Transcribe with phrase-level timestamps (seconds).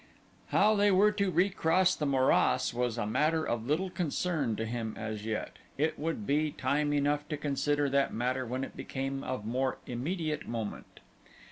[0.47, 4.95] How they were to recross the morass was a matter of little concern to him
[4.97, 9.45] as yet it would be time enough to consider that matter when it became of
[9.45, 11.01] more immediate moment.